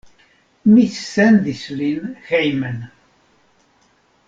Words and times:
Mi 0.71 0.85
sendis 1.09 1.61
lin 1.81 2.01
hejmen. 2.31 2.79